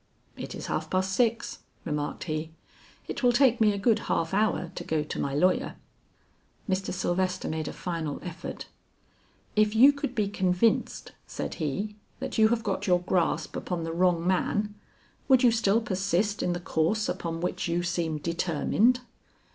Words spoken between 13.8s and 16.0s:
the wrong man, would you still